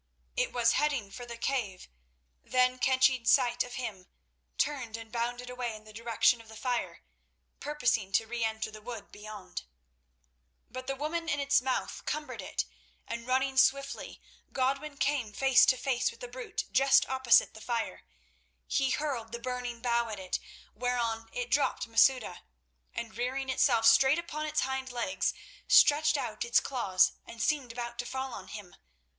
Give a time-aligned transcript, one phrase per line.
[0.35, 1.87] It was heading for the cave,
[2.43, 4.07] then catching sight of him,
[4.57, 7.03] turned and bounded away in the direction of the fire,
[7.59, 9.61] purposing to reenter the wood beyond.
[10.71, 12.65] But the woman in its mouth cumbered it,
[13.07, 14.19] and running swiftly,
[14.51, 18.01] Godwin came face to face with the brute just opposite the fire.
[18.65, 20.39] He hurled the burning bough at it,
[20.73, 22.41] whereon it dropped Masouda,
[22.91, 25.35] and rearing itself straight upon its hind legs,
[25.67, 28.75] stretched out its claws, and seemed about to fall on him.